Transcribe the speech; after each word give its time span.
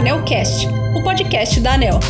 Anelcast, 0.00 0.66
o 0.98 1.04
podcast 1.04 1.60
da 1.60 1.74
Anel. 1.74 2.00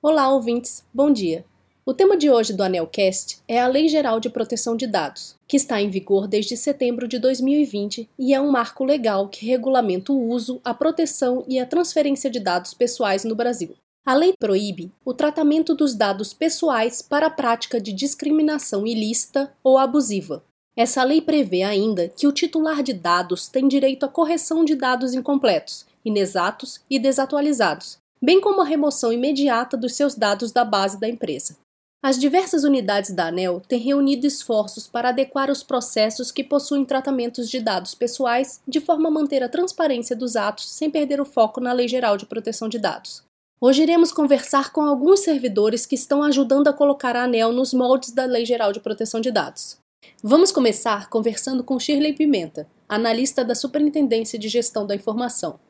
Olá, 0.00 0.28
ouvintes. 0.28 0.84
Bom 0.94 1.12
dia. 1.12 1.44
O 1.84 1.92
tema 1.92 2.16
de 2.16 2.30
hoje 2.30 2.52
do 2.52 2.62
Anelcast 2.62 3.40
é 3.48 3.60
a 3.60 3.66
Lei 3.66 3.88
Geral 3.88 4.20
de 4.20 4.30
Proteção 4.30 4.76
de 4.76 4.86
Dados, 4.86 5.34
que 5.48 5.56
está 5.56 5.82
em 5.82 5.90
vigor 5.90 6.28
desde 6.28 6.56
setembro 6.56 7.08
de 7.08 7.18
2020 7.18 8.08
e 8.16 8.32
é 8.32 8.40
um 8.40 8.48
marco 8.48 8.84
legal 8.84 9.28
que 9.28 9.44
regulamenta 9.44 10.12
o 10.12 10.28
uso, 10.28 10.60
a 10.64 10.72
proteção 10.72 11.44
e 11.48 11.58
a 11.58 11.66
transferência 11.66 12.30
de 12.30 12.38
dados 12.38 12.74
pessoais 12.74 13.24
no 13.24 13.34
Brasil. 13.34 13.74
A 14.06 14.14
lei 14.14 14.34
proíbe 14.38 14.92
o 15.04 15.12
tratamento 15.12 15.74
dos 15.74 15.96
dados 15.96 16.32
pessoais 16.32 17.02
para 17.02 17.26
a 17.26 17.30
prática 17.30 17.80
de 17.80 17.92
discriminação 17.92 18.86
ilícita 18.86 19.52
ou 19.64 19.76
abusiva. 19.76 20.44
Essa 20.78 21.02
lei 21.02 21.20
prevê 21.20 21.64
ainda 21.64 22.08
que 22.08 22.24
o 22.24 22.30
titular 22.30 22.84
de 22.84 22.92
dados 22.92 23.48
tem 23.48 23.66
direito 23.66 24.06
à 24.06 24.08
correção 24.08 24.64
de 24.64 24.76
dados 24.76 25.12
incompletos, 25.12 25.84
inexatos 26.04 26.80
e 26.88 27.00
desatualizados, 27.00 27.98
bem 28.22 28.40
como 28.40 28.60
a 28.60 28.64
remoção 28.64 29.12
imediata 29.12 29.76
dos 29.76 29.96
seus 29.96 30.14
dados 30.14 30.52
da 30.52 30.64
base 30.64 31.00
da 31.00 31.08
empresa. 31.08 31.56
As 32.00 32.16
diversas 32.16 32.62
unidades 32.62 33.10
da 33.10 33.26
ANEL 33.26 33.60
têm 33.66 33.80
reunido 33.80 34.24
esforços 34.24 34.86
para 34.86 35.08
adequar 35.08 35.50
os 35.50 35.64
processos 35.64 36.30
que 36.30 36.44
possuem 36.44 36.84
tratamentos 36.84 37.50
de 37.50 37.58
dados 37.58 37.92
pessoais, 37.92 38.60
de 38.64 38.80
forma 38.80 39.08
a 39.08 39.10
manter 39.10 39.42
a 39.42 39.48
transparência 39.48 40.14
dos 40.14 40.36
atos 40.36 40.70
sem 40.70 40.88
perder 40.88 41.20
o 41.20 41.24
foco 41.24 41.60
na 41.60 41.72
Lei 41.72 41.88
Geral 41.88 42.16
de 42.16 42.24
Proteção 42.24 42.68
de 42.68 42.78
Dados. 42.78 43.24
Hoje 43.60 43.82
iremos 43.82 44.12
conversar 44.12 44.72
com 44.72 44.82
alguns 44.82 45.18
servidores 45.24 45.84
que 45.86 45.96
estão 45.96 46.22
ajudando 46.22 46.68
a 46.68 46.72
colocar 46.72 47.16
a 47.16 47.24
ANEL 47.24 47.50
nos 47.50 47.74
moldes 47.74 48.12
da 48.12 48.26
Lei 48.26 48.46
Geral 48.46 48.72
de 48.72 48.78
Proteção 48.78 49.20
de 49.20 49.32
Dados. 49.32 49.76
Vamos 50.22 50.50
começar 50.50 51.08
conversando 51.08 51.62
com 51.62 51.78
Shirley 51.78 52.12
Pimenta, 52.12 52.68
analista 52.88 53.44
da 53.44 53.54
Superintendência 53.54 54.38
de 54.38 54.48
Gestão 54.48 54.86
da 54.86 54.94
Informação. 54.94 55.60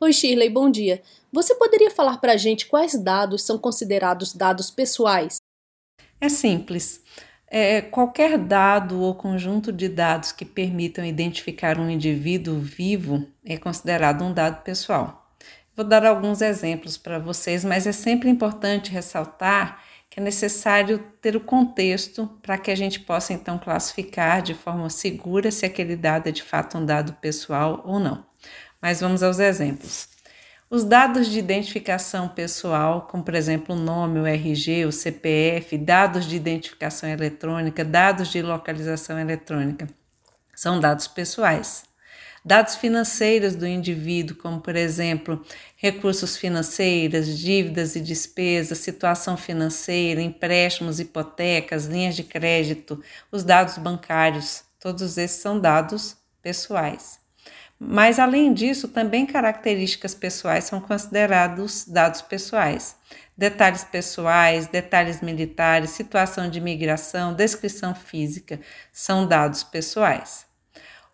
Oi 0.00 0.12
Shirley, 0.12 0.50
bom 0.50 0.70
dia. 0.70 1.02
Você 1.32 1.54
poderia 1.54 1.90
falar 1.90 2.18
para 2.18 2.32
a 2.32 2.36
gente 2.36 2.66
quais 2.66 2.94
dados 3.02 3.42
são 3.42 3.58
considerados 3.58 4.34
dados 4.34 4.70
pessoais? 4.70 5.36
É 6.20 6.28
simples. 6.28 7.02
É, 7.46 7.80
qualquer 7.80 8.36
dado 8.36 9.00
ou 9.00 9.14
conjunto 9.14 9.72
de 9.72 9.88
dados 9.88 10.32
que 10.32 10.44
permitam 10.44 11.04
identificar 11.04 11.78
um 11.78 11.88
indivíduo 11.88 12.58
vivo 12.58 13.26
é 13.44 13.56
considerado 13.56 14.22
um 14.22 14.32
dado 14.32 14.62
pessoal. 14.62 15.32
Vou 15.74 15.84
dar 15.84 16.04
alguns 16.04 16.42
exemplos 16.42 16.98
para 16.98 17.18
vocês, 17.18 17.64
mas 17.64 17.86
é 17.86 17.92
sempre 17.92 18.28
importante 18.28 18.90
ressaltar 18.90 19.82
que 20.10 20.20
é 20.20 20.22
necessário 20.22 20.98
ter 21.20 21.36
o 21.36 21.40
contexto 21.40 22.26
para 22.42 22.58
que 22.58 22.70
a 22.70 22.74
gente 22.74 23.00
possa 23.00 23.32
então 23.32 23.58
classificar 23.58 24.42
de 24.42 24.54
forma 24.54 24.88
segura 24.88 25.50
se 25.50 25.66
aquele 25.66 25.96
dado 25.96 26.28
é 26.28 26.32
de 26.32 26.42
fato 26.42 26.78
um 26.78 26.84
dado 26.84 27.12
pessoal 27.14 27.82
ou 27.84 28.00
não. 28.00 28.26
Mas 28.80 29.00
vamos 29.00 29.22
aos 29.22 29.38
exemplos. 29.38 30.08
Os 30.70 30.84
dados 30.84 31.28
de 31.28 31.38
identificação 31.38 32.28
pessoal, 32.28 33.08
como 33.10 33.24
por 33.24 33.34
exemplo 33.34 33.74
o 33.74 33.78
nome, 33.78 34.20
o 34.20 34.26
RG, 34.26 34.84
o 34.84 34.92
CPF, 34.92 35.78
dados 35.78 36.26
de 36.26 36.36
identificação 36.36 37.08
eletrônica, 37.08 37.84
dados 37.84 38.28
de 38.28 38.42
localização 38.42 39.18
eletrônica, 39.18 39.88
são 40.54 40.78
dados 40.78 41.08
pessoais. 41.08 41.87
Dados 42.44 42.76
financeiros 42.76 43.54
do 43.54 43.66
indivíduo, 43.66 44.36
como 44.36 44.60
por 44.60 44.76
exemplo, 44.76 45.44
recursos 45.76 46.36
financeiros, 46.36 47.38
dívidas 47.38 47.96
e 47.96 48.00
despesas, 48.00 48.78
situação 48.78 49.36
financeira, 49.36 50.20
empréstimos, 50.22 51.00
hipotecas, 51.00 51.86
linhas 51.86 52.14
de 52.14 52.22
crédito, 52.22 53.02
os 53.30 53.44
dados 53.44 53.78
bancários, 53.78 54.62
todos 54.80 55.18
esses 55.18 55.40
são 55.40 55.58
dados 55.58 56.16
pessoais. 56.42 57.18
Mas, 57.78 58.18
além 58.18 58.52
disso, 58.52 58.88
também 58.88 59.24
características 59.24 60.12
pessoais 60.12 60.64
são 60.64 60.80
considerados 60.80 61.84
dados 61.86 62.20
pessoais. 62.20 62.96
Detalhes 63.36 63.84
pessoais, 63.84 64.66
detalhes 64.66 65.20
militares, 65.20 65.90
situação 65.90 66.50
de 66.50 66.58
imigração, 66.58 67.34
descrição 67.34 67.94
física 67.94 68.58
são 68.92 69.28
dados 69.28 69.62
pessoais. 69.62 70.47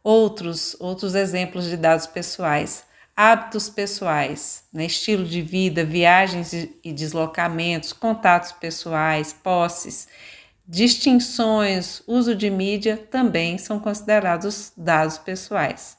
Outros, 0.04 0.76
outros 0.78 1.14
exemplos 1.14 1.64
de 1.64 1.78
dados 1.78 2.06
pessoais, 2.06 2.84
hábitos 3.16 3.70
pessoais, 3.70 4.64
né? 4.70 4.84
estilo 4.84 5.24
de 5.24 5.40
vida, 5.40 5.82
viagens 5.82 6.52
e 6.52 6.92
deslocamentos, 6.92 7.92
contatos 7.92 8.52
pessoais, 8.52 9.32
posses, 9.32 10.06
distinções, 10.68 12.02
uso 12.06 12.34
de 12.34 12.50
mídia 12.50 12.96
também 13.10 13.56
são 13.56 13.80
considerados 13.80 14.72
dados 14.76 15.16
pessoais. 15.16 15.96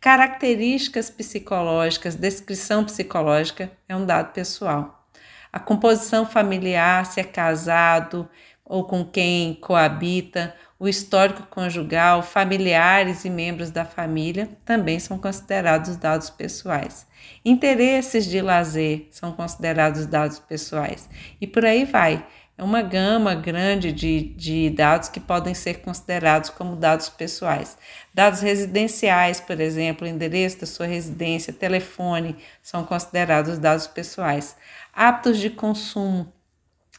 Características 0.00 1.10
psicológicas, 1.10 2.14
descrição 2.14 2.84
psicológica 2.84 3.70
é 3.88 3.94
um 3.94 4.04
dado 4.04 4.32
pessoal. 4.32 5.06
A 5.52 5.60
composição 5.60 6.26
familiar, 6.26 7.06
se 7.06 7.20
é 7.20 7.24
casado 7.24 8.28
ou 8.64 8.84
com 8.84 9.04
quem 9.04 9.54
coabita, 9.54 10.54
o 10.82 10.88
histórico 10.88 11.44
conjugal, 11.44 12.24
familiares 12.24 13.24
e 13.24 13.30
membros 13.30 13.70
da 13.70 13.84
família 13.84 14.48
também 14.64 14.98
são 14.98 15.16
considerados 15.16 15.96
dados 15.96 16.28
pessoais. 16.28 17.06
Interesses 17.44 18.26
de 18.26 18.40
lazer 18.40 19.06
são 19.12 19.30
considerados 19.30 20.06
dados 20.06 20.40
pessoais. 20.40 21.08
E 21.40 21.46
por 21.46 21.64
aí 21.64 21.84
vai. 21.84 22.26
É 22.58 22.64
uma 22.64 22.82
gama 22.82 23.32
grande 23.32 23.92
de, 23.92 24.34
de 24.34 24.70
dados 24.70 25.08
que 25.08 25.20
podem 25.20 25.54
ser 25.54 25.82
considerados 25.82 26.50
como 26.50 26.74
dados 26.74 27.08
pessoais. 27.08 27.78
Dados 28.12 28.40
residenciais, 28.40 29.38
por 29.38 29.60
exemplo, 29.60 30.04
endereço 30.04 30.58
da 30.62 30.66
sua 30.66 30.86
residência, 30.86 31.52
telefone, 31.52 32.36
são 32.60 32.82
considerados 32.82 33.56
dados 33.56 33.86
pessoais. 33.86 34.56
Hábitos 34.92 35.38
de 35.38 35.48
consumo, 35.48 36.32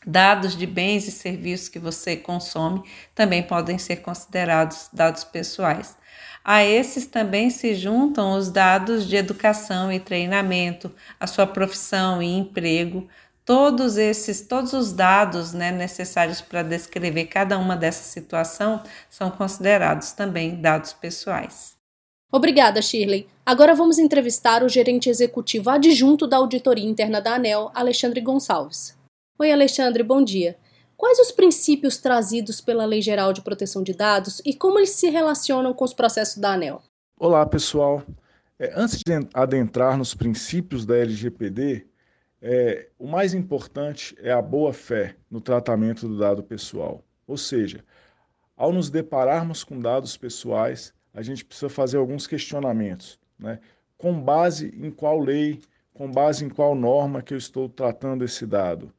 Dados 0.06 0.58
de 0.58 0.66
bens 0.66 1.08
e 1.08 1.12
serviços 1.12 1.70
que 1.70 1.80
você 1.80 2.16
consome 2.16 2.84
também 3.16 3.42
podem 3.42 3.78
ser 3.78 3.98
considerados 3.98 4.90
dados 4.92 5.24
pessoais. 5.24 5.96
A 6.44 6.64
esses 6.64 7.06
também 7.06 7.50
se 7.50 7.74
juntam 7.74 8.38
os 8.38 8.50
dados 8.50 9.08
de 9.08 9.16
educação 9.16 9.92
e 9.92 10.00
treinamento, 10.00 10.92
a 11.18 11.26
sua 11.26 11.48
profissão 11.48 12.22
e 12.22 12.38
emprego, 12.38 13.08
todos 13.46 13.98
esses, 13.98 14.42
todos 14.42 14.74
os 14.74 14.92
dados 14.92 15.54
né, 15.54 15.72
necessários 15.72 16.42
para 16.42 16.62
descrever 16.62 17.26
cada 17.26 17.58
uma 17.58 17.78
dessa 17.78 18.04
situação 18.04 18.84
são 19.10 19.32
considerados 19.32 20.12
também 20.12 20.56
dados 20.56 20.92
pessoais. 20.92 21.74
Obrigada, 22.30 22.82
Shirley. 22.82 23.28
Agora 23.46 23.76
vamos 23.76 24.00
entrevistar 24.00 24.64
o 24.64 24.70
gerente 24.70 25.10
executivo 25.10 25.70
adjunto 25.70 26.26
da 26.26 26.38
Auditoria 26.38 26.90
Interna 26.90 27.22
da 27.22 27.36
ANEL, 27.36 27.72
Alexandre 27.74 28.20
Gonçalves. 28.20 28.98
Oi, 29.40 29.52
Alexandre, 29.52 30.04
bom 30.04 30.24
dia. 30.24 30.56
Quais 30.96 31.18
os 31.18 31.32
princípios 31.32 31.98
trazidos 31.98 32.62
pela 32.62 32.86
Lei 32.86 33.02
Geral 33.02 33.34
de 33.34 33.42
Proteção 33.42 33.82
de 33.82 33.92
Dados 33.92 34.40
e 34.46 34.54
como 34.54 34.78
eles 34.78 34.92
se 34.92 35.10
relacionam 35.10 35.74
com 35.74 35.84
os 35.84 35.94
processos 35.94 36.38
da 36.38 36.54
ANEL? 36.54 36.84
Olá, 37.20 37.44
pessoal. 37.44 38.04
É, 38.60 38.72
antes 38.76 39.00
de 39.00 39.12
adentrar 39.34 39.98
nos 39.98 40.14
princípios 40.14 40.86
da 40.86 40.96
LGPD, 40.98 41.88
é, 42.40 42.90
o 43.00 43.08
mais 43.08 43.34
importante 43.34 44.16
é 44.22 44.32
a 44.32 44.40
boa-fé 44.42 45.16
no 45.32 45.42
tratamento 45.42 46.08
do 46.08 46.16
dado 46.16 46.44
pessoal. 46.44 47.04
Ou 47.26 47.36
seja, 47.36 47.84
ao 48.56 48.72
nos 48.72 48.92
depararmos 48.92 49.64
com 49.64 49.80
dados 49.80 50.16
pessoais, 50.16 50.94
a 51.12 51.24
gente 51.24 51.44
precisa 51.44 51.70
fazer 51.70 51.98
alguns 51.98 52.28
questionamentos. 52.28 53.20
Né? 53.40 53.60
Com 53.98 54.22
base 54.22 54.68
em 54.78 54.92
qual 54.92 55.20
lei, 55.20 55.60
com 55.92 56.10
base 56.10 56.46
em 56.46 56.50
qual 56.50 56.76
norma 56.76 57.24
que 57.24 57.34
eu 57.34 57.38
estou 57.38 57.68
tratando 57.68 58.24
esse 58.24 58.46
dado? 58.46 58.94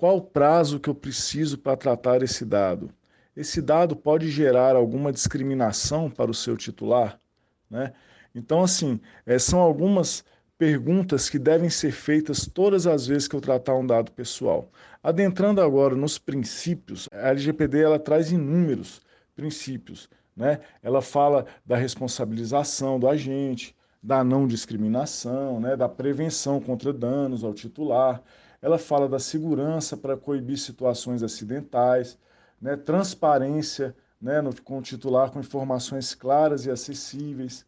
Qual 0.00 0.16
o 0.16 0.22
prazo 0.22 0.80
que 0.80 0.88
eu 0.88 0.94
preciso 0.94 1.58
para 1.58 1.76
tratar 1.76 2.22
esse 2.22 2.42
dado? 2.42 2.90
Esse 3.36 3.60
dado 3.60 3.94
pode 3.94 4.30
gerar 4.30 4.74
alguma 4.74 5.12
discriminação 5.12 6.10
para 6.10 6.30
o 6.30 6.34
seu 6.34 6.56
titular? 6.56 7.20
Né? 7.68 7.92
Então, 8.34 8.62
assim, 8.62 8.98
é, 9.26 9.38
são 9.38 9.60
algumas 9.60 10.24
perguntas 10.56 11.28
que 11.28 11.38
devem 11.38 11.68
ser 11.68 11.92
feitas 11.92 12.46
todas 12.46 12.86
as 12.86 13.06
vezes 13.06 13.28
que 13.28 13.36
eu 13.36 13.42
tratar 13.42 13.74
um 13.74 13.86
dado 13.86 14.10
pessoal. 14.12 14.72
Adentrando 15.02 15.60
agora 15.60 15.94
nos 15.94 16.16
princípios, 16.16 17.06
a 17.12 17.28
LGPD 17.28 17.82
ela 17.82 17.98
traz 17.98 18.32
inúmeros 18.32 19.02
princípios. 19.36 20.08
Né? 20.34 20.60
Ela 20.82 21.02
fala 21.02 21.44
da 21.66 21.76
responsabilização 21.76 22.98
do 22.98 23.06
agente, 23.06 23.76
da 24.02 24.24
não 24.24 24.46
discriminação, 24.46 25.60
né? 25.60 25.76
da 25.76 25.90
prevenção 25.90 26.58
contra 26.58 26.90
danos 26.90 27.44
ao 27.44 27.52
titular, 27.52 28.22
ela 28.62 28.78
fala 28.78 29.08
da 29.08 29.18
segurança 29.18 29.96
para 29.96 30.16
coibir 30.16 30.58
situações 30.58 31.22
acidentais, 31.22 32.18
né, 32.60 32.76
transparência 32.76 33.94
né, 34.20 34.40
no, 34.40 34.54
com 34.62 34.78
o 34.78 34.82
titular 34.82 35.30
com 35.30 35.40
informações 35.40 36.14
claras 36.14 36.66
e 36.66 36.70
acessíveis, 36.70 37.64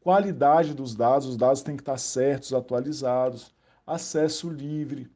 qualidade 0.00 0.74
dos 0.74 0.94
dados, 0.94 1.28
os 1.28 1.36
dados 1.36 1.62
têm 1.62 1.76
que 1.76 1.82
estar 1.82 1.98
certos, 1.98 2.54
atualizados, 2.54 3.54
acesso 3.86 4.48
livre, 4.48 5.10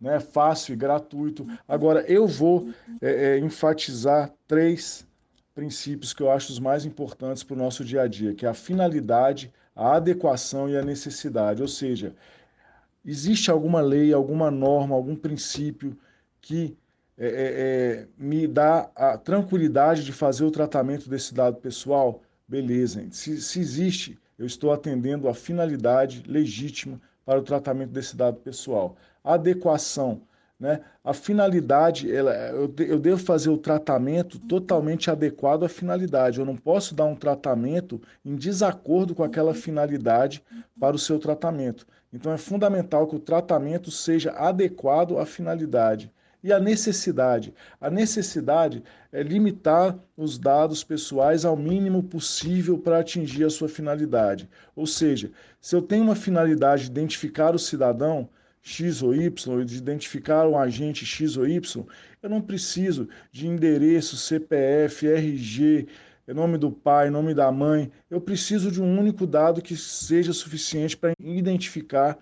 né, 0.00 0.18
fácil 0.20 0.72
e 0.72 0.76
gratuito. 0.76 1.46
Agora, 1.68 2.00
eu 2.10 2.26
vou 2.26 2.70
é, 3.00 3.10
é, 3.10 3.38
enfatizar 3.38 4.32
três 4.46 5.06
princípios 5.54 6.12
que 6.12 6.22
eu 6.22 6.30
acho 6.30 6.52
os 6.52 6.58
mais 6.58 6.84
importantes 6.84 7.42
para 7.42 7.54
o 7.54 7.58
nosso 7.58 7.84
dia 7.84 8.02
a 8.02 8.06
dia, 8.06 8.34
que 8.34 8.44
é 8.44 8.48
a 8.48 8.54
finalidade, 8.54 9.52
a 9.74 9.96
adequação 9.96 10.68
e 10.68 10.76
a 10.76 10.82
necessidade. 10.82 11.62
Ou 11.62 11.68
seja, 11.68 12.14
existe 13.06 13.50
alguma 13.50 13.80
lei, 13.80 14.12
alguma 14.12 14.50
norma, 14.50 14.94
algum 14.94 15.14
princípio 15.14 15.96
que 16.40 16.76
é, 17.16 17.26
é, 17.26 17.30
é, 17.30 18.08
me 18.18 18.46
dá 18.46 18.90
a 18.94 19.16
tranquilidade 19.16 20.04
de 20.04 20.12
fazer 20.12 20.44
o 20.44 20.50
tratamento 20.50 21.08
desse 21.08 21.32
dado 21.32 21.56
pessoal? 21.56 22.22
Beleza. 22.46 23.06
Se, 23.10 23.40
se 23.40 23.60
existe, 23.60 24.18
eu 24.38 24.44
estou 24.44 24.72
atendendo 24.72 25.28
a 25.28 25.34
finalidade 25.34 26.22
legítima 26.26 27.00
para 27.24 27.38
o 27.38 27.42
tratamento 27.42 27.90
desse 27.90 28.14
dado 28.16 28.38
pessoal. 28.40 28.96
Adequação 29.24 30.20
né? 30.58 30.80
A 31.04 31.12
finalidade, 31.12 32.10
ela, 32.10 32.34
eu, 32.48 32.72
eu 32.78 32.98
devo 32.98 33.18
fazer 33.18 33.50
o 33.50 33.58
tratamento 33.58 34.38
totalmente 34.38 35.10
adequado 35.10 35.64
à 35.64 35.68
finalidade. 35.68 36.38
Eu 36.38 36.46
não 36.46 36.56
posso 36.56 36.94
dar 36.94 37.04
um 37.04 37.14
tratamento 37.14 38.00
em 38.24 38.34
desacordo 38.34 39.14
com 39.14 39.22
aquela 39.22 39.52
finalidade 39.52 40.42
para 40.80 40.96
o 40.96 40.98
seu 40.98 41.18
tratamento. 41.18 41.86
Então 42.16 42.32
é 42.32 42.38
fundamental 42.38 43.06
que 43.06 43.14
o 43.14 43.20
tratamento 43.20 43.90
seja 43.90 44.30
adequado 44.32 45.18
à 45.18 45.26
finalidade. 45.26 46.10
E 46.42 46.50
a 46.50 46.58
necessidade? 46.58 47.52
A 47.78 47.90
necessidade 47.90 48.82
é 49.12 49.22
limitar 49.22 49.98
os 50.16 50.38
dados 50.38 50.82
pessoais 50.82 51.44
ao 51.44 51.58
mínimo 51.58 52.02
possível 52.02 52.78
para 52.78 53.00
atingir 53.00 53.44
a 53.44 53.50
sua 53.50 53.68
finalidade. 53.68 54.48
Ou 54.74 54.86
seja, 54.86 55.30
se 55.60 55.76
eu 55.76 55.82
tenho 55.82 56.04
uma 56.04 56.16
finalidade 56.16 56.84
de 56.84 56.90
identificar 56.90 57.54
o 57.54 57.58
cidadão, 57.58 58.26
X 58.62 59.02
ou 59.02 59.14
Y, 59.14 59.64
de 59.66 59.76
identificar 59.76 60.48
um 60.48 60.58
agente 60.58 61.04
X 61.04 61.36
ou 61.36 61.46
Y, 61.46 61.84
eu 62.22 62.30
não 62.30 62.40
preciso 62.40 63.08
de 63.30 63.46
endereço, 63.46 64.16
CPF, 64.16 65.06
RG, 65.06 65.86
nome 66.34 66.58
do 66.58 66.70
pai, 66.70 67.10
nome 67.10 67.34
da 67.34 67.50
mãe. 67.52 67.90
Eu 68.10 68.20
preciso 68.20 68.70
de 68.70 68.82
um 68.82 68.98
único 68.98 69.26
dado 69.26 69.62
que 69.62 69.76
seja 69.76 70.32
suficiente 70.32 70.96
para 70.96 71.12
identificar 71.20 72.18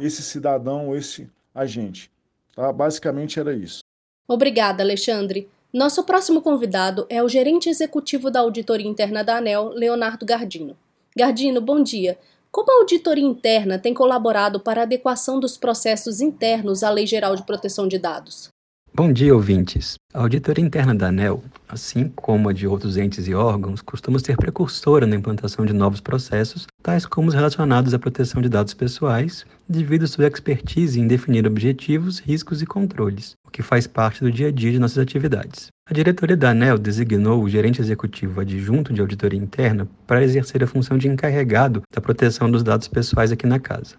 esse 0.00 0.22
cidadão 0.22 0.88
ou 0.88 0.96
esse 0.96 1.28
agente. 1.54 2.10
Tá? 2.54 2.72
Basicamente 2.72 3.40
era 3.40 3.54
isso. 3.54 3.80
Obrigada, 4.28 4.82
Alexandre. 4.82 5.48
Nosso 5.72 6.04
próximo 6.04 6.42
convidado 6.42 7.06
é 7.08 7.22
o 7.22 7.28
gerente 7.28 7.68
executivo 7.68 8.30
da 8.30 8.40
Auditoria 8.40 8.88
Interna 8.88 9.22
da 9.22 9.38
ANEL, 9.38 9.70
Leonardo 9.70 10.24
Gardino. 10.24 10.76
Gardino, 11.16 11.60
bom 11.60 11.82
dia. 11.82 12.18
Como 12.50 12.70
a 12.70 12.76
auditoria 12.80 13.24
interna 13.24 13.78
tem 13.78 13.92
colaborado 13.92 14.60
para 14.60 14.80
a 14.80 14.84
adequação 14.84 15.38
dos 15.38 15.58
processos 15.58 16.20
internos 16.20 16.82
à 16.82 16.90
Lei 16.90 17.06
Geral 17.06 17.36
de 17.36 17.44
Proteção 17.44 17.86
de 17.86 17.98
Dados? 17.98 18.48
Bom 18.96 19.12
dia, 19.12 19.34
ouvintes. 19.34 19.98
A 20.14 20.22
auditoria 20.22 20.64
interna 20.64 20.94
da 20.94 21.08
ANEL, 21.08 21.44
assim 21.68 22.10
como 22.16 22.48
a 22.48 22.52
de 22.54 22.66
outros 22.66 22.96
entes 22.96 23.28
e 23.28 23.34
órgãos, 23.34 23.82
costuma 23.82 24.18
ser 24.18 24.38
precursora 24.38 25.06
na 25.06 25.14
implantação 25.14 25.66
de 25.66 25.74
novos 25.74 26.00
processos, 26.00 26.66
tais 26.82 27.04
como 27.04 27.28
os 27.28 27.34
relacionados 27.34 27.92
à 27.92 27.98
proteção 27.98 28.40
de 28.40 28.48
dados 28.48 28.72
pessoais, 28.72 29.44
devido 29.68 30.04
à 30.04 30.06
sua 30.06 30.26
expertise 30.26 30.98
em 30.98 31.06
definir 31.06 31.46
objetivos, 31.46 32.20
riscos 32.20 32.62
e 32.62 32.66
controles, 32.66 33.34
o 33.46 33.50
que 33.50 33.60
faz 33.60 33.86
parte 33.86 34.24
do 34.24 34.32
dia 34.32 34.48
a 34.48 34.50
dia 34.50 34.72
de 34.72 34.78
nossas 34.78 34.96
atividades. 34.96 35.66
A 35.86 35.92
diretoria 35.92 36.34
da 36.34 36.48
ANEL 36.48 36.78
designou 36.78 37.42
o 37.42 37.50
gerente 37.50 37.82
executivo 37.82 38.40
adjunto 38.40 38.94
de 38.94 39.02
auditoria 39.02 39.38
interna 39.38 39.86
para 40.06 40.24
exercer 40.24 40.64
a 40.64 40.66
função 40.66 40.96
de 40.96 41.06
encarregado 41.06 41.82
da 41.94 42.00
proteção 42.00 42.50
dos 42.50 42.62
dados 42.62 42.88
pessoais 42.88 43.30
aqui 43.30 43.46
na 43.46 43.60
casa. 43.60 43.94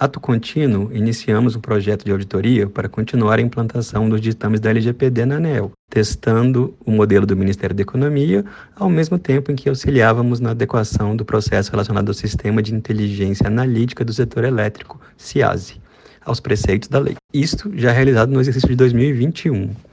Ato 0.00 0.20
contínuo, 0.20 0.92
iniciamos 0.92 1.56
um 1.56 1.60
projeto 1.60 2.04
de 2.04 2.12
auditoria 2.12 2.68
para 2.68 2.88
continuar 2.88 3.40
a 3.40 3.42
implantação 3.42 4.08
dos 4.08 4.20
ditames 4.20 4.60
da 4.60 4.70
LGPD 4.70 5.26
na 5.26 5.38
ANEL, 5.38 5.72
testando 5.90 6.72
o 6.86 6.92
modelo 6.92 7.26
do 7.26 7.36
Ministério 7.36 7.74
da 7.74 7.82
Economia, 7.82 8.44
ao 8.76 8.88
mesmo 8.88 9.18
tempo 9.18 9.50
em 9.50 9.56
que 9.56 9.68
auxiliávamos 9.68 10.38
na 10.38 10.52
adequação 10.52 11.16
do 11.16 11.24
processo 11.24 11.72
relacionado 11.72 12.10
ao 12.10 12.14
Sistema 12.14 12.62
de 12.62 12.72
Inteligência 12.72 13.48
Analítica 13.48 14.04
do 14.04 14.12
Setor 14.12 14.44
Elétrico, 14.44 15.00
CIASE, 15.16 15.80
aos 16.24 16.38
preceitos 16.38 16.88
da 16.88 17.00
lei. 17.00 17.16
Isto 17.34 17.68
já 17.74 17.90
realizado 17.90 18.30
no 18.30 18.40
exercício 18.40 18.68
de 18.68 18.76
2021. 18.76 19.87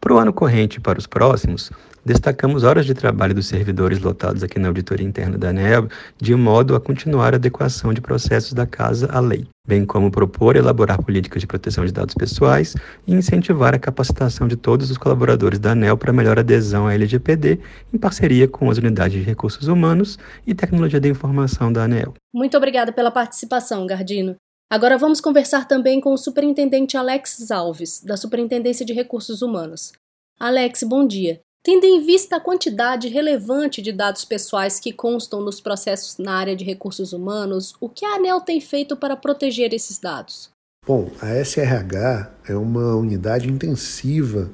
Para 0.00 0.14
o 0.14 0.18
ano 0.18 0.32
corrente 0.32 0.78
e 0.78 0.80
para 0.80 0.98
os 0.98 1.06
próximos, 1.06 1.70
destacamos 2.04 2.64
horas 2.64 2.86
de 2.86 2.94
trabalho 2.94 3.34
dos 3.34 3.46
servidores 3.46 4.00
lotados 4.00 4.42
aqui 4.42 4.58
na 4.58 4.68
auditoria 4.68 5.06
interna 5.06 5.36
da 5.36 5.50
ANEL, 5.50 5.88
de 6.16 6.34
modo 6.34 6.74
a 6.74 6.80
continuar 6.80 7.34
a 7.34 7.36
adequação 7.36 7.92
de 7.92 8.00
processos 8.00 8.54
da 8.54 8.66
casa 8.66 9.10
à 9.12 9.20
lei, 9.20 9.46
bem 9.68 9.84
como 9.84 10.10
propor 10.10 10.56
e 10.56 10.58
elaborar 10.58 11.02
políticas 11.02 11.42
de 11.42 11.46
proteção 11.46 11.84
de 11.84 11.92
dados 11.92 12.14
pessoais 12.14 12.74
e 13.06 13.12
incentivar 13.12 13.74
a 13.74 13.78
capacitação 13.78 14.48
de 14.48 14.56
todos 14.56 14.90
os 14.90 14.96
colaboradores 14.96 15.58
da 15.58 15.72
ANEL 15.72 15.98
para 15.98 16.14
melhor 16.14 16.38
adesão 16.38 16.86
à 16.86 16.94
LGPD, 16.94 17.60
em 17.92 17.98
parceria 17.98 18.48
com 18.48 18.70
as 18.70 18.78
unidades 18.78 19.18
de 19.18 19.22
recursos 19.22 19.68
humanos 19.68 20.18
e 20.46 20.54
tecnologia 20.54 20.98
da 20.98 21.08
informação 21.08 21.70
da 21.70 21.82
ANEL. 21.82 22.14
Muito 22.32 22.56
obrigada 22.56 22.90
pela 22.90 23.10
participação, 23.10 23.86
Gardino. 23.86 24.34
Agora 24.72 24.96
vamos 24.96 25.20
conversar 25.20 25.66
também 25.66 26.00
com 26.00 26.14
o 26.14 26.16
superintendente 26.16 26.96
Alex 26.96 27.50
Alves, 27.50 28.00
da 28.04 28.16
Superintendência 28.16 28.86
de 28.86 28.92
Recursos 28.92 29.42
Humanos. 29.42 29.90
Alex, 30.38 30.84
bom 30.84 31.04
dia. 31.04 31.40
Tendo 31.60 31.84
em 31.84 32.00
vista 32.00 32.36
a 32.36 32.40
quantidade 32.40 33.08
relevante 33.08 33.82
de 33.82 33.90
dados 33.90 34.24
pessoais 34.24 34.78
que 34.78 34.92
constam 34.92 35.40
nos 35.40 35.60
processos 35.60 36.18
na 36.18 36.34
área 36.34 36.54
de 36.54 36.64
recursos 36.64 37.12
humanos, 37.12 37.74
o 37.80 37.88
que 37.88 38.04
a 38.04 38.14
ANEL 38.14 38.40
tem 38.42 38.60
feito 38.60 38.96
para 38.96 39.16
proteger 39.16 39.74
esses 39.74 39.98
dados? 39.98 40.50
Bom, 40.86 41.10
a 41.20 41.44
SRH 41.44 42.30
é 42.48 42.54
uma 42.54 42.94
unidade 42.94 43.50
intensiva 43.50 44.48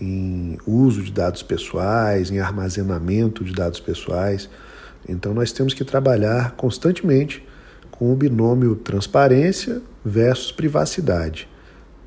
em 0.00 0.58
uso 0.66 1.04
de 1.04 1.12
dados 1.12 1.44
pessoais, 1.44 2.28
em 2.28 2.40
armazenamento 2.40 3.44
de 3.44 3.52
dados 3.52 3.78
pessoais. 3.78 4.50
Então, 5.08 5.32
nós 5.32 5.52
temos 5.52 5.72
que 5.74 5.84
trabalhar 5.84 6.56
constantemente 6.56 7.48
com 8.00 8.10
o 8.10 8.16
binômio 8.16 8.74
transparência 8.76 9.82
versus 10.02 10.50
privacidade. 10.50 11.46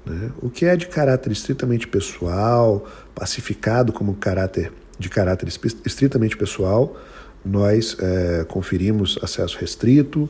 Né? 0.03 0.31
O 0.41 0.49
que 0.49 0.65
é 0.65 0.75
de 0.75 0.87
caráter 0.87 1.31
estritamente 1.31 1.87
pessoal, 1.87 2.83
pacificado 3.13 3.93
como 3.93 4.15
caráter 4.15 4.71
de 4.97 5.07
caráter 5.07 5.47
estritamente 5.85 6.35
pessoal, 6.35 6.97
nós 7.45 7.95
é, 7.99 8.43
conferimos 8.45 9.19
acesso 9.21 9.55
restrito. 9.59 10.27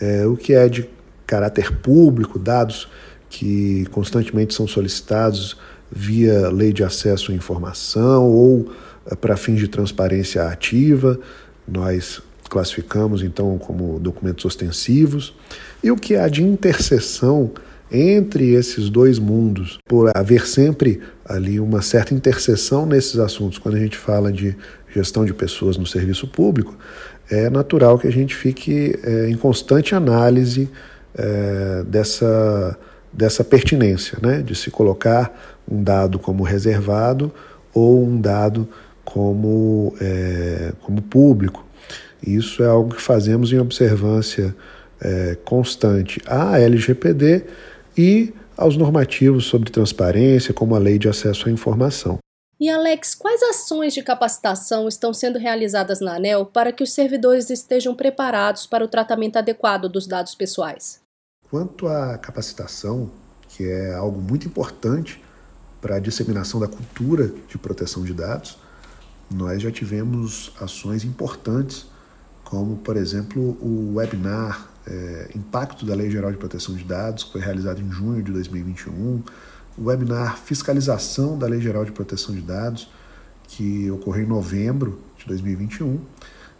É, 0.00 0.26
o 0.26 0.36
que 0.36 0.52
é 0.52 0.68
de 0.68 0.90
caráter 1.24 1.70
público, 1.78 2.36
dados 2.36 2.88
que 3.30 3.86
constantemente 3.92 4.52
são 4.52 4.66
solicitados 4.66 5.56
via 5.92 6.48
lei 6.48 6.72
de 6.72 6.82
acesso 6.82 7.30
à 7.30 7.34
informação 7.36 8.24
ou 8.24 8.72
é, 9.06 9.14
para 9.14 9.36
fins 9.36 9.60
de 9.60 9.68
transparência 9.68 10.48
ativa, 10.48 11.20
nós 11.68 12.20
classificamos 12.54 13.20
então 13.20 13.58
como 13.58 13.98
documentos 13.98 14.44
ostensivos, 14.44 15.34
e 15.82 15.90
o 15.90 15.96
que 15.96 16.14
há 16.14 16.28
de 16.28 16.40
interseção 16.40 17.50
entre 17.90 18.52
esses 18.52 18.88
dois 18.88 19.18
mundos, 19.18 19.80
por 19.84 20.16
haver 20.16 20.46
sempre 20.46 21.00
ali 21.24 21.58
uma 21.58 21.82
certa 21.82 22.14
interseção 22.14 22.86
nesses 22.86 23.18
assuntos, 23.18 23.58
quando 23.58 23.74
a 23.74 23.80
gente 23.80 23.96
fala 23.96 24.32
de 24.32 24.56
gestão 24.94 25.24
de 25.24 25.34
pessoas 25.34 25.76
no 25.76 25.84
serviço 25.84 26.28
público, 26.28 26.76
é 27.28 27.50
natural 27.50 27.98
que 27.98 28.06
a 28.06 28.12
gente 28.12 28.36
fique 28.36 28.96
é, 29.02 29.28
em 29.28 29.36
constante 29.36 29.92
análise 29.92 30.70
é, 31.12 31.82
dessa, 31.88 32.78
dessa 33.12 33.42
pertinência, 33.42 34.16
né? 34.22 34.42
de 34.42 34.54
se 34.54 34.70
colocar 34.70 35.56
um 35.68 35.82
dado 35.82 36.20
como 36.20 36.44
reservado 36.44 37.34
ou 37.74 38.06
um 38.06 38.20
dado 38.20 38.68
como, 39.04 39.92
é, 40.00 40.72
como 40.82 41.02
público. 41.02 41.64
Isso 42.26 42.62
é 42.62 42.66
algo 42.66 42.94
que 42.94 43.02
fazemos 43.02 43.52
em 43.52 43.58
observância 43.58 44.56
é, 45.00 45.36
constante 45.44 46.20
à 46.26 46.58
LGPD 46.58 47.44
e 47.96 48.32
aos 48.56 48.76
normativos 48.76 49.46
sobre 49.46 49.70
transparência, 49.70 50.54
como 50.54 50.74
a 50.74 50.78
Lei 50.78 50.98
de 50.98 51.08
Acesso 51.08 51.48
à 51.48 51.52
Informação. 51.52 52.18
E 52.58 52.70
Alex, 52.70 53.14
quais 53.14 53.42
ações 53.42 53.92
de 53.92 54.02
capacitação 54.02 54.88
estão 54.88 55.12
sendo 55.12 55.38
realizadas 55.38 56.00
na 56.00 56.16
ANEL 56.16 56.46
para 56.46 56.72
que 56.72 56.82
os 56.82 56.92
servidores 56.92 57.50
estejam 57.50 57.94
preparados 57.94 58.66
para 58.66 58.84
o 58.84 58.88
tratamento 58.88 59.36
adequado 59.36 59.88
dos 59.88 60.06
dados 60.06 60.34
pessoais? 60.34 61.00
Quanto 61.50 61.88
à 61.88 62.16
capacitação, 62.16 63.10
que 63.48 63.68
é 63.68 63.92
algo 63.94 64.20
muito 64.20 64.46
importante 64.46 65.22
para 65.80 65.96
a 65.96 66.00
disseminação 66.00 66.58
da 66.58 66.68
cultura 66.68 67.30
de 67.48 67.58
proteção 67.58 68.04
de 68.04 68.14
dados, 68.14 68.56
nós 69.30 69.60
já 69.60 69.70
tivemos 69.70 70.52
ações 70.60 71.04
importantes 71.04 71.86
como, 72.54 72.76
por 72.76 72.96
exemplo, 72.96 73.58
o 73.60 73.94
webinar 73.96 74.68
é, 74.86 75.30
Impacto 75.34 75.84
da 75.84 75.92
Lei 75.92 76.08
Geral 76.08 76.30
de 76.30 76.36
Proteção 76.36 76.76
de 76.76 76.84
Dados, 76.84 77.24
que 77.24 77.32
foi 77.32 77.40
realizado 77.40 77.82
em 77.82 77.90
junho 77.90 78.22
de 78.22 78.30
2021, 78.30 79.22
o 79.76 79.84
webinar 79.86 80.38
Fiscalização 80.38 81.36
da 81.36 81.48
Lei 81.48 81.60
Geral 81.60 81.84
de 81.84 81.90
Proteção 81.90 82.32
de 82.32 82.40
Dados, 82.40 82.88
que 83.48 83.90
ocorreu 83.90 84.22
em 84.22 84.28
novembro 84.28 85.00
de 85.18 85.26
2021, 85.26 85.98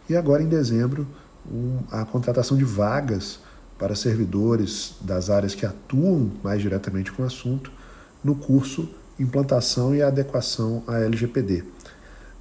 e 0.09 0.17
agora 0.17 0.43
em 0.43 0.49
dezembro, 0.49 1.07
um, 1.49 1.79
a 1.89 2.03
contratação 2.03 2.57
de 2.57 2.65
vagas 2.65 3.39
para 3.79 3.95
servidores 3.95 4.95
das 4.99 5.29
áreas 5.29 5.55
que 5.55 5.65
atuam 5.65 6.29
mais 6.43 6.61
diretamente 6.61 7.09
com 7.09 7.23
o 7.23 7.25
assunto 7.25 7.71
no 8.21 8.35
curso 8.35 8.89
Implantação 9.17 9.95
e 9.95 10.01
Adequação 10.01 10.83
à 10.87 10.99
LGPD. 10.99 11.63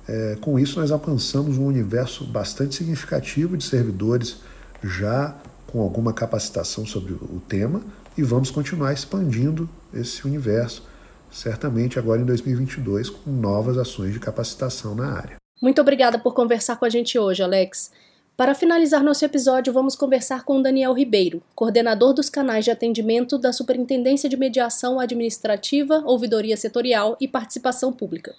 É, 0.09 0.37
com 0.41 0.59
isso, 0.59 0.79
nós 0.79 0.91
alcançamos 0.91 1.57
um 1.57 1.67
universo 1.67 2.25
bastante 2.25 2.75
significativo 2.75 3.57
de 3.57 3.65
servidores 3.65 4.37
já 4.83 5.37
com 5.67 5.81
alguma 5.81 6.13
capacitação 6.13 6.87
sobre 6.87 7.15
o 7.15 7.43
tema 7.49 7.83
e 8.17 8.23
vamos 8.23 8.51
continuar 8.51 8.93
expandindo 8.93 9.69
esse 9.93 10.27
universo, 10.27 10.85
certamente 11.31 11.99
agora 11.99 12.21
em 12.21 12.25
2022, 12.25 13.11
com 13.11 13.31
novas 13.31 13.77
ações 13.77 14.13
de 14.13 14.21
capacitação 14.21 14.95
na 14.95 15.13
área. 15.13 15.37
Muito 15.61 15.81
obrigada 15.81 16.19
por 16.19 16.35
conversar 16.35 16.77
com 16.77 16.85
a 16.85 16.91
gente 16.91 17.19
hoje, 17.19 17.43
Alex. 17.43 17.91
Para 18.37 18.55
finalizar 18.55 19.03
nosso 19.03 19.25
episódio, 19.25 19.73
vamos 19.73 19.95
conversar 19.95 20.45
com 20.45 20.61
Daniel 20.61 20.93
Ribeiro, 20.93 21.41
coordenador 21.55 22.13
dos 22.13 22.29
canais 22.29 22.65
de 22.65 22.71
atendimento 22.71 23.39
da 23.39 23.53
Superintendência 23.53 24.29
de 24.29 24.37
Mediação 24.37 24.99
Administrativa, 24.99 26.03
Ouvidoria 26.05 26.57
Setorial 26.57 27.17
e 27.21 27.29
Participação 27.29 27.93
Pública. 27.93 28.35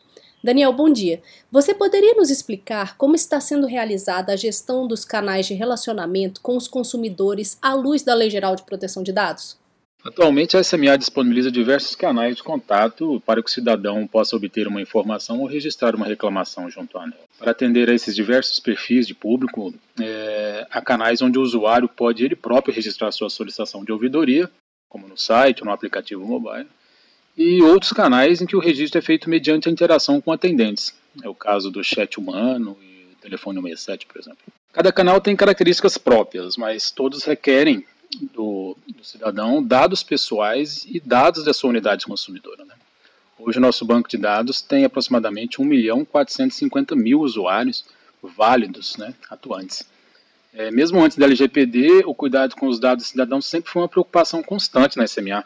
Daniel, 0.45 0.71
bom 0.71 0.93
dia. 0.93 1.23
Você 1.51 1.73
poderia 1.73 2.13
nos 2.13 2.29
explicar 2.29 2.95
como 2.97 3.15
está 3.15 3.39
sendo 3.39 3.65
realizada 3.65 4.31
a 4.31 4.35
gestão 4.35 4.87
dos 4.87 5.03
canais 5.03 5.47
de 5.47 5.55
relacionamento 5.55 6.39
com 6.39 6.55
os 6.55 6.67
consumidores 6.67 7.57
à 7.59 7.73
luz 7.73 8.03
da 8.03 8.13
Lei 8.13 8.29
Geral 8.29 8.55
de 8.55 8.61
Proteção 8.61 9.01
de 9.01 9.11
Dados? 9.11 9.57
Atualmente, 10.05 10.55
a 10.55 10.63
SMA 10.63 10.99
disponibiliza 10.99 11.49
diversos 11.51 11.95
canais 11.95 12.35
de 12.35 12.43
contato 12.43 13.19
para 13.25 13.41
que 13.41 13.49
o 13.49 13.51
cidadão 13.51 14.05
possa 14.05 14.35
obter 14.35 14.67
uma 14.67 14.79
informação 14.79 15.39
ou 15.39 15.47
registrar 15.47 15.95
uma 15.95 16.05
reclamação 16.05 16.69
junto 16.69 16.95
à 16.95 17.05
ANEL. 17.05 17.23
Para 17.39 17.49
atender 17.49 17.89
a 17.89 17.95
esses 17.95 18.15
diversos 18.15 18.59
perfis 18.59 19.07
de 19.07 19.15
público, 19.15 19.73
é, 19.99 20.67
há 20.69 20.79
canais 20.79 21.23
onde 21.23 21.39
o 21.39 21.41
usuário 21.41 21.89
pode 21.89 22.23
ele 22.23 22.35
próprio 22.35 22.71
registrar 22.71 23.11
sua 23.11 23.31
solicitação 23.31 23.83
de 23.83 23.91
ouvidoria, 23.91 24.47
como 24.87 25.07
no 25.07 25.17
site 25.17 25.61
ou 25.61 25.65
no 25.65 25.71
aplicativo 25.71 26.23
mobile, 26.23 26.67
e 27.37 27.61
outros 27.61 27.91
canais 27.91 28.41
em 28.41 28.45
que 28.45 28.55
o 28.55 28.59
registro 28.59 28.99
é 28.99 29.01
feito 29.01 29.29
mediante 29.29 29.67
a 29.67 29.71
interação 29.71 30.21
com 30.21 30.31
atendentes. 30.31 30.93
É 31.23 31.29
o 31.29 31.35
caso 31.35 31.69
do 31.69 31.83
chat 31.83 32.17
humano 32.19 32.77
e 32.81 33.13
o 33.13 33.21
telefone 33.21 33.61
67, 33.61 34.05
por 34.05 34.19
exemplo. 34.19 34.39
Cada 34.71 34.91
canal 34.91 35.21
tem 35.21 35.35
características 35.35 35.97
próprias, 35.97 36.57
mas 36.57 36.91
todos 36.91 37.23
requerem 37.23 37.85
do, 38.33 38.77
do 38.87 39.03
cidadão 39.03 39.63
dados 39.63 40.03
pessoais 40.03 40.85
e 40.87 40.99
dados 40.99 41.43
da 41.43 41.53
sua 41.53 41.69
unidade 41.69 42.05
consumidora. 42.05 42.63
Né? 42.65 42.73
Hoje, 43.37 43.57
o 43.57 43.61
nosso 43.61 43.85
banco 43.85 44.09
de 44.09 44.17
dados 44.17 44.61
tem 44.61 44.85
aproximadamente 44.85 45.61
1 45.61 45.65
milhão 45.65 46.05
450 46.05 46.95
mil 46.95 47.21
usuários 47.21 47.85
válidos, 48.21 48.97
né, 48.97 49.13
atuantes. 49.29 49.85
É, 50.53 50.71
mesmo 50.71 51.03
antes 51.03 51.17
da 51.17 51.25
LGPD, 51.25 52.03
o 52.05 52.15
cuidado 52.15 52.55
com 52.55 52.67
os 52.67 52.79
dados 52.79 53.05
do 53.05 53.07
cidadão 53.09 53.41
sempre 53.41 53.69
foi 53.69 53.81
uma 53.81 53.89
preocupação 53.89 54.41
constante 54.41 54.97
na 54.97 55.05
SMA 55.05 55.43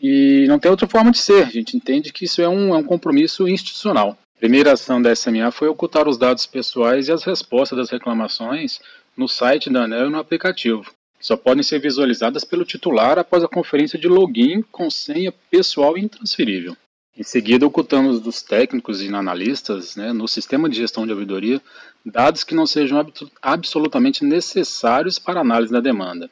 e 0.00 0.46
não 0.48 0.58
tem 0.58 0.70
outra 0.70 0.86
forma 0.86 1.10
de 1.10 1.18
ser. 1.18 1.44
A 1.44 1.50
gente 1.50 1.76
entende 1.76 2.12
que 2.12 2.24
isso 2.24 2.40
é 2.40 2.48
um, 2.48 2.74
é 2.74 2.78
um 2.78 2.84
compromisso 2.84 3.48
institucional. 3.48 4.16
A 4.36 4.38
primeira 4.38 4.72
ação 4.72 5.02
da 5.02 5.14
SMA 5.14 5.50
foi 5.50 5.68
ocultar 5.68 6.08
os 6.08 6.16
dados 6.16 6.46
pessoais 6.46 7.08
e 7.08 7.12
as 7.12 7.24
respostas 7.24 7.76
das 7.76 7.90
reclamações 7.90 8.80
no 9.16 9.26
site 9.26 9.68
da 9.68 9.82
ANEL 9.82 10.06
e 10.06 10.10
no 10.10 10.18
aplicativo, 10.18 10.84
só 11.20 11.36
podem 11.36 11.64
ser 11.64 11.80
visualizadas 11.80 12.44
pelo 12.44 12.64
titular 12.64 13.18
após 13.18 13.42
a 13.42 13.48
conferência 13.48 13.98
de 13.98 14.06
login 14.06 14.62
com 14.70 14.88
senha 14.88 15.32
pessoal 15.50 15.98
e 15.98 16.02
intransferível. 16.02 16.76
Em 17.16 17.24
seguida, 17.24 17.66
ocultamos 17.66 18.20
dos 18.20 18.42
técnicos 18.42 19.02
e 19.02 19.12
analistas, 19.12 19.96
né, 19.96 20.12
no 20.12 20.28
sistema 20.28 20.68
de 20.68 20.76
gestão 20.76 21.04
de 21.04 21.12
ouvidoria, 21.12 21.60
dados 22.06 22.44
que 22.44 22.54
não 22.54 22.64
sejam 22.64 23.04
absolutamente 23.42 24.24
necessários 24.24 25.18
para 25.18 25.40
análise 25.40 25.72
da 25.72 25.80
demanda. 25.80 26.30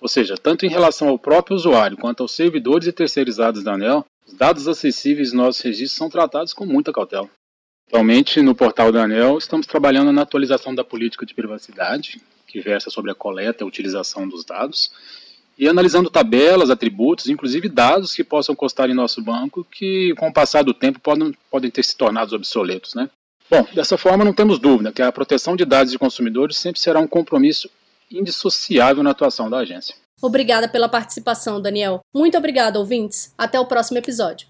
Ou 0.00 0.08
seja, 0.08 0.34
tanto 0.36 0.64
em 0.64 0.68
relação 0.68 1.08
ao 1.08 1.18
próprio 1.18 1.54
usuário 1.54 1.96
quanto 1.96 2.22
aos 2.22 2.32
servidores 2.32 2.88
e 2.88 2.92
terceirizados 2.92 3.62
da 3.62 3.74
ANEL, 3.74 4.04
os 4.26 4.32
dados 4.32 4.66
acessíveis 4.66 5.32
nos 5.32 5.44
nossos 5.44 5.62
registros 5.62 5.98
são 5.98 6.08
tratados 6.08 6.54
com 6.54 6.64
muita 6.64 6.92
cautela. 6.92 7.28
Atualmente, 7.88 8.40
no 8.40 8.54
portal 8.54 8.90
da 8.92 9.02
ANEL, 9.02 9.36
estamos 9.36 9.66
trabalhando 9.66 10.12
na 10.12 10.22
atualização 10.22 10.74
da 10.74 10.84
política 10.84 11.26
de 11.26 11.34
privacidade, 11.34 12.20
que 12.46 12.60
versa 12.60 12.88
sobre 12.88 13.10
a 13.10 13.14
coleta 13.14 13.62
e 13.62 13.66
utilização 13.66 14.28
dos 14.28 14.44
dados, 14.44 14.90
e 15.58 15.68
analisando 15.68 16.08
tabelas, 16.08 16.70
atributos, 16.70 17.28
inclusive 17.28 17.68
dados 17.68 18.14
que 18.14 18.24
possam 18.24 18.54
constar 18.54 18.88
em 18.88 18.94
nosso 18.94 19.20
banco, 19.20 19.66
que 19.70 20.14
com 20.14 20.28
o 20.28 20.32
passar 20.32 20.62
do 20.62 20.72
tempo 20.72 20.98
podem, 21.00 21.34
podem 21.50 21.70
ter 21.70 21.82
se 21.82 21.96
tornado 21.96 22.34
obsoletos. 22.34 22.94
Né? 22.94 23.10
Bom, 23.50 23.66
dessa 23.74 23.98
forma 23.98 24.24
não 24.24 24.32
temos 24.32 24.58
dúvida 24.58 24.92
que 24.92 25.02
a 25.02 25.12
proteção 25.12 25.56
de 25.56 25.64
dados 25.64 25.92
de 25.92 25.98
consumidores 25.98 26.56
sempre 26.56 26.80
será 26.80 26.98
um 26.98 27.06
compromisso 27.06 27.68
indissociável 28.10 29.02
na 29.02 29.10
atuação 29.10 29.48
da 29.48 29.58
agência. 29.58 29.94
Obrigada 30.22 30.68
pela 30.68 30.88
participação, 30.88 31.60
Daniel. 31.60 32.00
Muito 32.14 32.36
obrigada, 32.36 32.78
ouvintes. 32.78 33.32
Até 33.38 33.58
o 33.58 33.66
próximo 33.66 33.98
episódio. 33.98 34.46